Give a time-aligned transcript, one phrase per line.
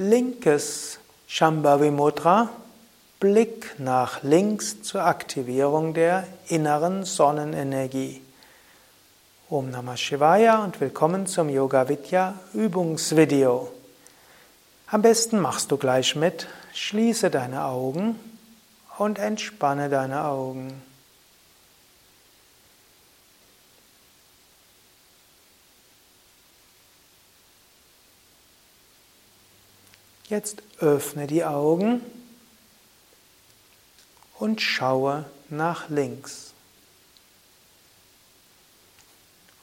[0.00, 2.50] Linkes Shambhavi Mudra,
[3.18, 8.22] Blick nach links zur Aktivierung der inneren Sonnenenergie.
[9.50, 13.72] Om Namah Shivaya und willkommen zum Yoga Vidya Übungsvideo.
[14.86, 18.14] Am besten machst du gleich mit, schließe deine Augen
[18.98, 20.80] und entspanne deine Augen.
[30.28, 32.02] Jetzt öffne die Augen
[34.38, 36.52] und schaue nach links.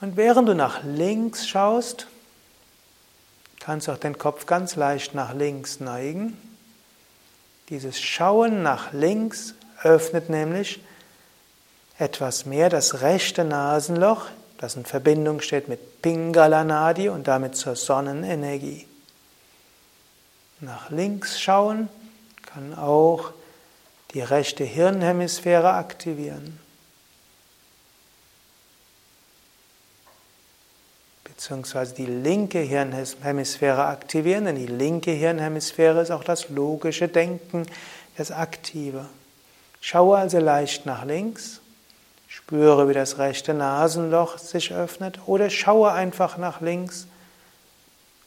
[0.00, 2.06] Und während du nach links schaust,
[3.60, 6.36] kannst du auch den Kopf ganz leicht nach links neigen.
[7.68, 10.80] Dieses Schauen nach links öffnet nämlich
[11.98, 14.26] etwas mehr das rechte Nasenloch,
[14.58, 18.86] das in Verbindung steht mit Pingala Nadi und damit zur Sonnenenergie.
[20.64, 21.90] Nach links schauen
[22.46, 23.32] kann auch
[24.14, 26.58] die rechte Hirnhemisphäre aktivieren.
[31.24, 37.66] Beziehungsweise die linke Hirnhemisphäre aktivieren, denn die linke Hirnhemisphäre ist auch das logische Denken,
[38.16, 39.04] das Aktive.
[39.82, 41.60] Schaue also leicht nach links,
[42.26, 47.06] spüre, wie das rechte Nasenloch sich öffnet oder schaue einfach nach links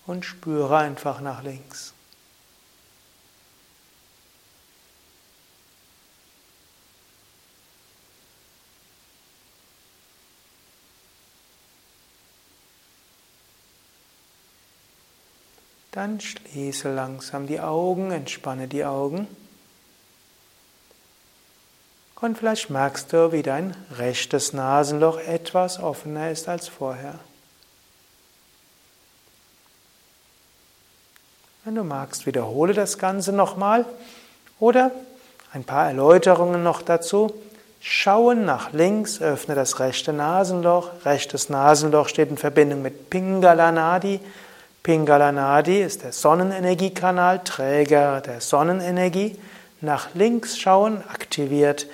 [0.06, 1.94] und spüre einfach nach links.
[15.98, 19.26] Dann schließe langsam die Augen, entspanne die Augen.
[22.22, 27.16] Und vielleicht merkst du, wie dein rechtes Nasenloch etwas offener ist als vorher.
[31.66, 33.84] Wenn du magst, wiederhole das Ganze nochmal
[34.59, 34.91] oder
[35.52, 37.34] ein paar Erläuterungen noch dazu.
[37.81, 40.91] Schauen nach links, öffne das rechte Nasenloch.
[41.06, 44.19] Rechtes Nasenloch steht in Verbindung mit Pingala Nadi.
[44.88, 49.36] Pingala Nadi ist der Sonnenenergiekanal, Träger der Sonnenenergie.
[49.81, 51.88] Nach links schauen aktiviert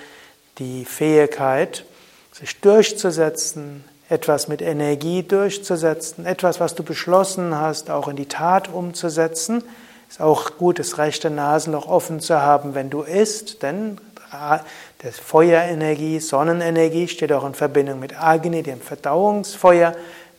[0.59, 1.85] die Fähigkeit,
[2.33, 8.71] sich durchzusetzen, etwas mit Energie durchzusetzen, etwas, was du beschlossen hast, auch in die Tat
[8.71, 9.63] umzusetzen.
[10.07, 13.97] Ist auch gut, das rechte Nasenloch offen zu haben, wenn du isst, denn
[15.01, 19.93] der Feuerenergie, Sonnenenergie steht auch in Verbindung mit Agni, dem Verdauungsfeuer.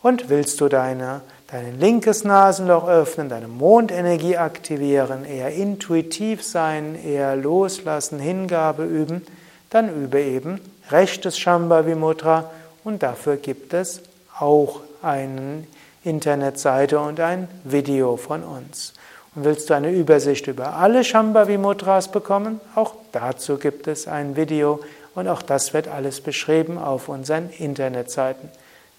[0.02, 1.20] Und willst du deine,
[1.52, 9.24] dein linkes Nasenloch öffnen, deine Mondenergie aktivieren, eher intuitiv sein, eher loslassen, Hingabe üben,
[9.70, 10.60] dann übe eben
[10.90, 12.50] rechtes Shambhavi Mudra
[12.82, 14.00] und dafür gibt es
[14.38, 15.64] auch eine
[16.04, 18.94] Internetseite und ein Video von uns.
[19.34, 22.60] Und willst du eine Übersicht über alle Shambhavi Mudras bekommen?
[22.74, 24.80] Auch dazu gibt es ein Video
[25.14, 28.48] und auch das wird alles beschrieben auf unseren Internetseiten.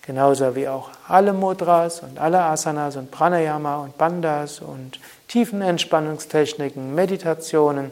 [0.02, 7.92] Genauso wie auch alle Mudras und alle Asanas und Pranayama und Bandhas und Tiefenentspannungstechniken, Meditationen